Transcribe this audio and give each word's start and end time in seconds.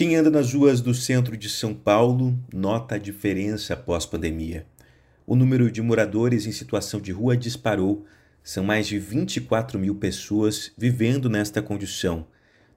Quem 0.00 0.16
anda 0.16 0.30
nas 0.30 0.54
ruas 0.54 0.80
do 0.80 0.94
centro 0.94 1.36
de 1.36 1.46
São 1.50 1.74
Paulo 1.74 2.34
nota 2.50 2.94
a 2.94 2.98
diferença 2.98 3.74
após 3.74 4.06
pandemia. 4.06 4.64
O 5.26 5.36
número 5.36 5.70
de 5.70 5.82
moradores 5.82 6.46
em 6.46 6.52
situação 6.52 7.02
de 7.02 7.12
rua 7.12 7.36
disparou. 7.36 8.06
São 8.42 8.64
mais 8.64 8.86
de 8.86 8.98
24 8.98 9.78
mil 9.78 9.94
pessoas 9.94 10.72
vivendo 10.74 11.28
nesta 11.28 11.60
condição, 11.60 12.26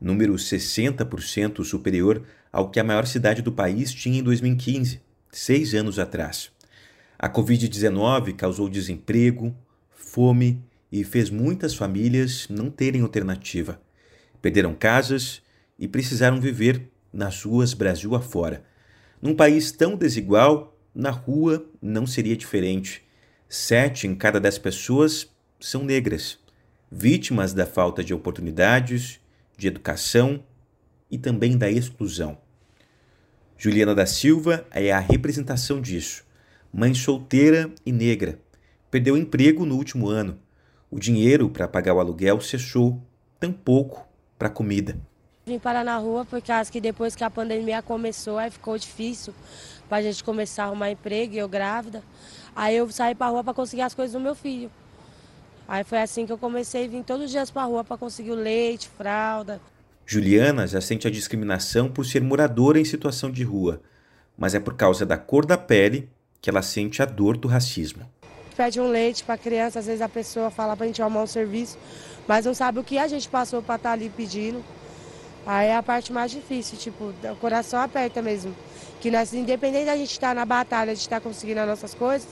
número 0.02 0.34
60% 0.34 1.64
superior 1.64 2.24
ao 2.52 2.70
que 2.70 2.78
a 2.78 2.84
maior 2.84 3.08
cidade 3.08 3.42
do 3.42 3.54
país 3.54 3.94
tinha 3.94 4.20
em 4.20 4.24
2015, 4.24 5.00
seis 5.32 5.74
anos 5.74 6.00
atrás. 6.00 6.52
A 7.18 7.30
Covid-19 7.30 8.36
causou 8.36 8.68
desemprego, 8.68 9.56
fome 9.96 10.62
e 10.92 11.06
fez 11.06 11.30
muitas 11.30 11.74
famílias 11.74 12.50
não 12.50 12.70
terem 12.70 13.02
alternativa. 13.02 13.82
Perderam 14.42 14.76
casas 14.76 15.42
e 15.80 15.88
precisaram 15.88 16.42
viver 16.42 16.92
nas 17.14 17.44
ruas 17.44 17.74
Brasil 17.74 18.16
afora. 18.16 18.64
Num 19.22 19.36
país 19.36 19.72
tão 19.72 19.96
desigual, 19.96 20.76
na 20.94 21.12
rua 21.12 21.66
não 21.82 22.08
seria 22.08 22.36
diferente. 22.36 23.04
Sete 23.48 24.08
em 24.08 24.16
cada 24.16 24.40
dez 24.40 24.58
pessoas 24.58 25.30
são 25.60 25.86
negras, 25.86 26.40
vítimas 26.92 27.54
da 27.54 27.66
falta 27.66 28.04
de 28.04 28.14
oportunidades, 28.14 29.20
de 29.56 29.68
educação 29.68 30.44
e 31.10 31.18
também 31.18 31.58
da 31.58 31.70
exclusão. 31.70 32.38
Juliana 33.58 33.96
da 33.96 34.06
Silva 34.06 34.66
é 34.72 34.92
a 34.92 35.00
representação 35.00 35.80
disso. 35.80 36.26
Mãe 36.74 36.94
solteira 36.94 37.72
e 37.86 37.92
negra. 37.92 38.40
Perdeu 38.90 39.16
emprego 39.16 39.66
no 39.66 39.76
último 39.76 40.10
ano. 40.10 40.40
O 40.90 41.00
dinheiro 41.00 41.50
para 41.50 41.68
pagar 41.68 41.94
o 41.94 42.00
aluguel 42.00 42.42
cessou, 42.42 43.02
tampouco 43.40 44.08
para 44.38 44.50
comida. 44.50 45.00
Vim 45.46 45.60
parar 45.60 45.84
na 45.84 45.98
rua 45.98 46.24
porque 46.24 46.54
acho 46.54 46.72
que 46.72 46.80
depois 46.80 47.18
que 47.18 47.24
a 47.24 47.30
pandemia 47.30 47.82
começou, 47.82 48.38
aí 48.38 48.50
ficou 48.50 48.78
difícil 48.78 49.34
para 49.90 49.98
a 49.98 50.02
gente 50.02 50.24
começar 50.24 50.64
a 50.64 50.66
arrumar 50.68 50.90
emprego, 50.90 51.34
e 51.34 51.38
eu 51.38 51.50
grávida. 51.50 52.02
Aí 52.56 52.78
eu 52.78 52.90
saí 52.90 53.14
para 53.14 53.28
rua 53.28 53.44
para 53.44 53.54
conseguir 53.54 53.82
as 53.82 53.94
coisas 53.94 54.14
do 54.14 54.22
meu 54.22 54.36
filho. 54.36 54.72
Aí 55.68 55.84
foi 55.84 56.02
assim 56.02 56.26
que 56.26 56.32
eu 56.32 56.38
comecei 56.38 56.86
a 56.86 56.88
vir 56.88 57.04
todos 57.04 57.26
os 57.26 57.32
dias 57.32 57.52
para 57.52 57.64
rua 57.64 57.84
para 57.84 57.98
conseguir 57.98 58.32
o 58.32 58.36
leite, 58.36 58.88
fralda. 58.88 59.60
Juliana 60.06 60.66
já 60.66 60.80
sente 60.80 61.08
a 61.08 61.12
discriminação 61.12 61.90
por 61.90 62.06
ser 62.06 62.22
moradora 62.22 62.80
em 62.80 62.86
situação 62.86 63.30
de 63.30 63.44
rua, 63.44 63.82
mas 64.38 64.56
é 64.56 64.62
por 64.62 64.76
causa 64.76 65.06
da 65.06 65.18
cor 65.18 65.46
da 65.46 65.58
pele 65.58 66.10
que 66.42 66.50
ela 66.50 66.62
sente 66.62 67.02
a 67.02 67.06
dor 67.06 67.36
do 67.36 67.50
racismo. 67.50 68.10
Pede 68.56 68.80
um 68.80 68.90
leite 68.90 69.26
para 69.26 69.38
criança, 69.38 69.80
às 69.80 69.88
vezes 69.88 70.02
a 70.02 70.08
pessoa 70.08 70.50
fala 70.50 70.78
para 70.78 70.86
a 70.86 70.88
gente 70.88 71.02
arrumar 71.02 71.24
um 71.24 71.28
serviço, 71.28 71.78
mas 72.26 72.46
não 72.46 72.54
sabe 72.54 72.80
o 72.80 72.84
que 72.84 72.98
a 72.98 73.10
gente 73.10 73.28
passou 73.28 73.62
para 73.62 73.76
estar 73.76 73.90
tá 73.90 73.94
ali 73.94 74.10
pedindo. 74.10 74.64
Aí 75.46 75.68
é 75.68 75.76
a 75.76 75.84
parte 75.84 76.14
mais 76.14 76.32
difícil, 76.32 76.78
tipo, 76.78 77.14
o 77.32 77.36
coração 77.36 77.80
aperta 77.80 78.22
mesmo. 78.22 78.56
Que 79.02 79.12
nós, 79.12 79.34
independente 79.34 79.86
da 79.86 79.98
gente 79.98 80.12
estar 80.12 80.30
tá 80.30 80.34
na 80.34 80.46
batalha, 80.46 80.94
de 80.94 81.02
estar 81.02 81.20
tá 81.20 81.22
conseguindo 81.22 81.60
as 81.60 81.68
nossas 81.68 81.94
coisas, 81.94 82.28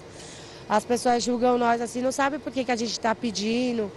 as 0.70 0.86
pessoas 0.86 1.22
julgam 1.22 1.58
nós 1.58 1.81
assim, 1.81 2.02
não 2.02 2.12
sabem 2.12 2.40
por 2.40 2.52
que, 2.52 2.64
que 2.64 2.72
a 2.72 2.76
gente 2.76 2.92
está 2.92 3.14
pedindo, 3.14 3.92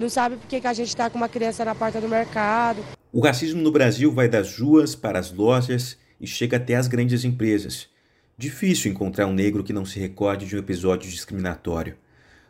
não 0.00 0.08
sabem 0.08 0.36
por 0.36 0.48
que, 0.48 0.60
que 0.60 0.66
a 0.66 0.72
gente 0.72 0.88
está 0.88 1.08
com 1.08 1.16
uma 1.16 1.28
criança 1.28 1.64
na 1.64 1.74
porta 1.74 2.00
do 2.00 2.08
mercado. 2.08 2.82
O 3.12 3.20
racismo 3.20 3.62
no 3.62 3.70
Brasil 3.70 4.10
vai 4.12 4.28
das 4.28 4.58
ruas 4.58 4.96
para 4.96 5.20
as 5.20 5.32
lojas 5.32 5.96
e 6.20 6.26
chega 6.26 6.56
até 6.56 6.74
as 6.74 6.88
grandes 6.88 7.24
empresas. 7.24 7.88
Difícil 8.36 8.90
encontrar 8.90 9.26
um 9.26 9.32
negro 9.32 9.62
que 9.62 9.72
não 9.72 9.84
se 9.84 10.00
recorde 10.00 10.46
de 10.46 10.56
um 10.56 10.58
episódio 10.58 11.08
discriminatório. 11.08 11.96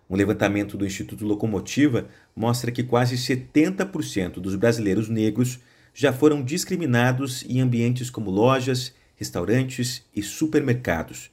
Um 0.09 0.17
levantamento 0.17 0.77
do 0.77 0.87
Instituto 0.87 1.25
Locomotiva 1.25 2.09
mostra 2.35 2.73
que 2.73 2.83
quase 2.83 3.17
70% 3.17 4.41
dos 4.41 4.57
brasileiros 4.57 5.09
negros 5.09 5.61
já 5.99 6.13
foram 6.13 6.45
discriminados 6.45 7.43
em 7.49 7.59
ambientes 7.59 8.11
como 8.11 8.31
lojas, 8.31 8.95
restaurantes 9.17 10.05
e 10.15 10.23
supermercados. 10.23 11.31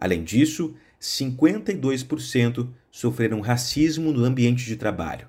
Além 0.00 0.24
disso, 0.24 0.74
52% 0.98 2.66
sofreram 2.90 3.42
racismo 3.42 4.14
no 4.14 4.24
ambiente 4.24 4.64
de 4.64 4.74
trabalho. 4.74 5.28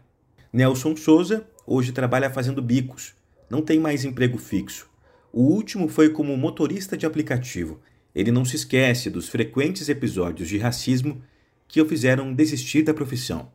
Nelson 0.54 0.96
Souza 0.96 1.46
hoje 1.66 1.92
trabalha 1.92 2.30
fazendo 2.30 2.62
bicos, 2.62 3.14
não 3.50 3.62
tem 3.62 3.78
mais 3.78 4.06
emprego 4.06 4.38
fixo. 4.38 4.90
O 5.34 5.42
último 5.42 5.90
foi 5.90 6.12
como 6.12 6.38
motorista 6.38 6.96
de 6.96 7.06
aplicativo. 7.06 7.82
Ele 8.16 8.32
não 8.32 8.46
se 8.46 8.56
esquece 8.56 9.10
dos 9.10 9.28
frequentes 9.28 9.90
episódios 9.90 10.48
de 10.48 10.58
racismo 10.58 11.22
que 11.68 11.82
o 11.82 11.86
fizeram 11.86 12.34
desistir 12.34 12.84
da 12.84 12.94
profissão. 12.94 13.52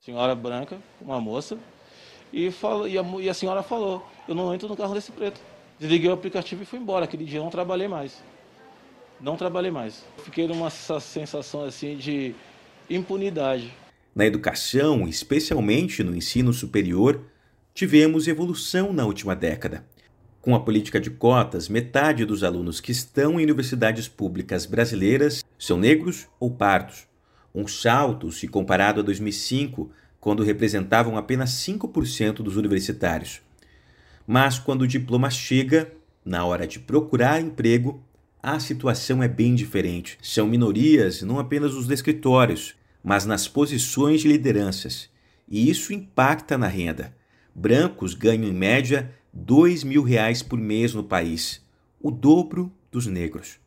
Senhora 0.00 0.36
branca, 0.36 0.78
uma 1.00 1.20
moça, 1.20 1.58
e, 2.32 2.50
falou, 2.50 2.88
e, 2.88 2.98
a, 2.98 3.02
e 3.20 3.28
a 3.28 3.34
senhora 3.34 3.62
falou: 3.62 4.06
Eu 4.28 4.34
não 4.34 4.54
entro 4.54 4.68
no 4.68 4.76
carro 4.76 4.94
desse 4.94 5.12
preto. 5.12 5.40
Desliguei 5.78 6.08
o 6.08 6.14
aplicativo 6.14 6.62
e 6.62 6.66
fui 6.66 6.78
embora. 6.78 7.04
Aquele 7.04 7.24
dia 7.24 7.38
eu 7.38 7.44
não 7.44 7.50
trabalhei 7.50 7.88
mais. 7.88 8.22
Não 9.20 9.36
trabalhei 9.36 9.70
mais. 9.70 10.04
Fiquei 10.24 10.46
numa 10.46 10.70
sensação 10.70 11.64
assim 11.64 11.96
de 11.96 12.34
impunidade. 12.88 13.72
Na 14.14 14.24
educação, 14.24 15.06
especialmente 15.06 16.02
no 16.02 16.16
ensino 16.16 16.52
superior, 16.52 17.22
tivemos 17.74 18.26
evolução 18.26 18.92
na 18.92 19.04
última 19.04 19.36
década. 19.36 19.84
Com 20.40 20.54
a 20.54 20.60
política 20.60 21.00
de 21.00 21.10
cotas, 21.10 21.68
metade 21.68 22.24
dos 22.24 22.44
alunos 22.44 22.80
que 22.80 22.92
estão 22.92 23.38
em 23.40 23.42
universidades 23.42 24.08
públicas 24.08 24.64
brasileiras 24.64 25.44
são 25.58 25.76
negros 25.76 26.28
ou 26.38 26.50
pardos. 26.50 27.06
Um 27.54 27.66
salto 27.66 28.30
se 28.30 28.46
comparado 28.46 29.00
a 29.00 29.02
2005, 29.02 29.90
quando 30.26 30.42
representavam 30.42 31.16
apenas 31.16 31.50
5% 31.50 32.42
dos 32.42 32.56
universitários. 32.56 33.40
Mas 34.26 34.58
quando 34.58 34.82
o 34.82 34.86
diploma 34.88 35.30
chega, 35.30 35.92
na 36.24 36.44
hora 36.44 36.66
de 36.66 36.80
procurar 36.80 37.40
emprego, 37.40 38.02
a 38.42 38.58
situação 38.58 39.22
é 39.22 39.28
bem 39.28 39.54
diferente. 39.54 40.18
São 40.20 40.48
minorias 40.48 41.22
não 41.22 41.38
apenas 41.38 41.74
nos 41.74 41.88
escritórios, 41.88 42.74
mas 43.04 43.24
nas 43.24 43.46
posições 43.46 44.22
de 44.22 44.26
lideranças. 44.26 45.08
E 45.48 45.70
isso 45.70 45.92
impacta 45.92 46.58
na 46.58 46.66
renda. 46.66 47.14
Brancos 47.54 48.12
ganham 48.12 48.48
em 48.48 48.52
média 48.52 49.14
dois 49.32 49.84
mil 49.84 50.02
reais 50.02 50.42
por 50.42 50.58
mês 50.58 50.92
no 50.92 51.04
país, 51.04 51.64
o 52.00 52.10
dobro 52.10 52.72
dos 52.90 53.06
negros. 53.06 53.60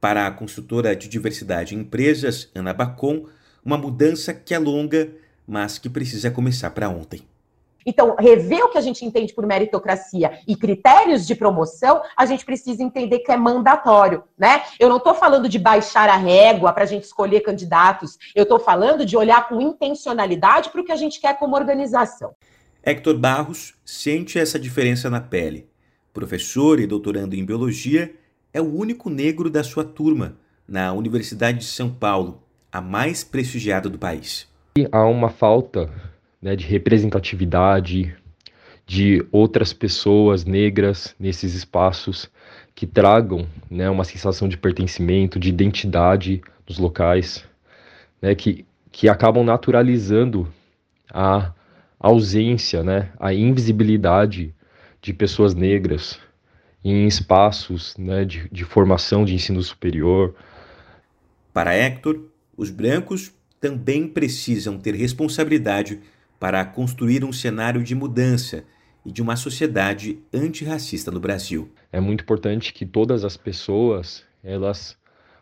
Para 0.00 0.26
a 0.26 0.30
consultora 0.30 0.96
de 0.96 1.06
diversidade 1.06 1.74
em 1.74 1.80
empresas, 1.80 2.50
Ana 2.54 2.72
Bacon, 2.72 3.26
uma 3.62 3.76
mudança 3.76 4.32
que 4.32 4.54
é 4.54 4.58
longa 4.58 5.27
mas 5.48 5.78
que 5.78 5.88
precisa 5.88 6.30
começar 6.30 6.70
para 6.70 6.90
ontem. 6.90 7.22
Então, 7.86 8.14
rever 8.18 8.62
o 8.62 8.68
que 8.68 8.76
a 8.76 8.82
gente 8.82 9.02
entende 9.02 9.32
por 9.32 9.46
meritocracia 9.46 10.40
e 10.46 10.54
critérios 10.54 11.26
de 11.26 11.34
promoção, 11.34 12.02
a 12.14 12.26
gente 12.26 12.44
precisa 12.44 12.82
entender 12.82 13.20
que 13.20 13.32
é 13.32 13.36
mandatório, 13.36 14.24
né? 14.36 14.62
Eu 14.78 14.90
não 14.90 14.98
estou 14.98 15.14
falando 15.14 15.48
de 15.48 15.58
baixar 15.58 16.06
a 16.06 16.16
régua 16.16 16.70
para 16.70 16.84
a 16.84 16.86
gente 16.86 17.04
escolher 17.04 17.40
candidatos, 17.40 18.18
eu 18.34 18.42
estou 18.42 18.60
falando 18.60 19.06
de 19.06 19.16
olhar 19.16 19.48
com 19.48 19.58
intencionalidade 19.58 20.68
para 20.68 20.82
o 20.82 20.84
que 20.84 20.92
a 20.92 20.96
gente 20.96 21.18
quer 21.18 21.38
como 21.38 21.56
organização. 21.56 22.34
Hector 22.82 23.16
Barros 23.16 23.74
sente 23.86 24.38
essa 24.38 24.58
diferença 24.58 25.08
na 25.08 25.20
pele. 25.20 25.66
Professor 26.12 26.80
e 26.80 26.86
doutorando 26.86 27.34
em 27.34 27.44
biologia, 27.44 28.14
é 28.52 28.60
o 28.60 28.70
único 28.70 29.08
negro 29.08 29.48
da 29.48 29.64
sua 29.64 29.84
turma 29.84 30.36
na 30.66 30.92
Universidade 30.92 31.58
de 31.58 31.64
São 31.64 31.88
Paulo, 31.88 32.42
a 32.70 32.82
mais 32.82 33.24
prestigiada 33.24 33.88
do 33.88 33.98
país 33.98 34.46
há 34.92 35.04
uma 35.06 35.28
falta 35.28 35.90
né, 36.40 36.54
de 36.54 36.66
representatividade 36.66 38.14
de 38.86 39.24
outras 39.30 39.72
pessoas 39.72 40.44
negras 40.44 41.14
nesses 41.18 41.54
espaços 41.54 42.30
que 42.74 42.86
tragam 42.86 43.46
né, 43.70 43.90
uma 43.90 44.04
sensação 44.04 44.48
de 44.48 44.56
pertencimento, 44.56 45.38
de 45.38 45.48
identidade 45.48 46.40
nos 46.66 46.78
locais, 46.78 47.44
né, 48.22 48.34
que, 48.34 48.64
que 48.92 49.08
acabam 49.08 49.44
naturalizando 49.44 50.48
a 51.12 51.52
ausência, 51.98 52.82
né, 52.82 53.10
a 53.18 53.34
invisibilidade 53.34 54.54
de 55.02 55.12
pessoas 55.12 55.54
negras 55.54 56.18
em 56.84 57.06
espaços 57.06 57.96
né, 57.98 58.24
de, 58.24 58.48
de 58.50 58.64
formação 58.64 59.24
de 59.24 59.34
ensino 59.34 59.62
superior. 59.62 60.34
Para 61.52 61.74
Hector, 61.74 62.20
os 62.56 62.70
brancos 62.70 63.32
também 63.60 64.06
precisam 64.08 64.78
ter 64.78 64.94
responsabilidade 64.94 66.00
para 66.38 66.64
construir 66.64 67.24
um 67.24 67.32
cenário 67.32 67.82
de 67.82 67.94
mudança 67.94 68.64
e 69.04 69.10
de 69.10 69.22
uma 69.22 69.36
sociedade 69.36 70.18
antirracista 70.32 71.10
no 71.10 71.20
Brasil. 71.20 71.70
É 71.92 72.00
muito 72.00 72.22
importante 72.22 72.72
que 72.72 72.86
todas 72.86 73.24
as 73.24 73.36
pessoas 73.36 74.24
elas 74.42 74.96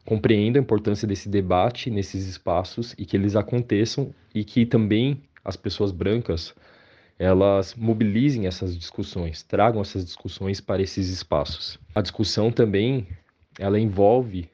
compreendam 0.05 0.61
a 0.61 0.63
importância 0.63 1.07
desse 1.07 1.29
debate 1.29 1.91
nesses 1.91 2.27
espaços 2.27 2.95
e 2.97 3.05
que 3.05 3.17
eles 3.17 3.37
aconteçam 3.37 4.15
e 4.35 4.45
que 4.45 4.65
também 4.65 5.23
as 5.45 5.57
pessoas 5.57 5.91
brancas 5.91 6.55
elas 7.19 7.75
mobilizem 7.75 8.47
essas 8.47 8.77
discussões, 8.77 9.43
tragam 9.43 9.81
essas 9.81 10.05
discussões 10.05 10.61
para 10.61 10.83
esses 10.83 11.09
espaços. 11.09 11.79
A 11.95 12.03
discussão 12.03 12.53
também 12.53 13.09
ela 13.59 13.81
envolve 13.81 14.51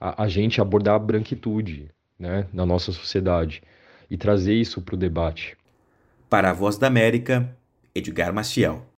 a, 0.00 0.24
a 0.24 0.28
gente 0.28 0.60
abordar 0.60 0.96
a 0.96 0.98
branquitude, 0.98 1.90
né, 2.18 2.46
na 2.52 2.64
nossa 2.64 2.92
sociedade 2.92 3.62
e 4.10 4.16
trazer 4.16 4.54
isso 4.54 4.80
para 4.80 4.94
o 4.94 4.98
debate. 4.98 5.56
Para 6.28 6.50
a 6.50 6.52
Voz 6.52 6.78
da 6.78 6.86
América, 6.86 7.48
Edgar 7.94 8.32
Maciel. 8.32 8.84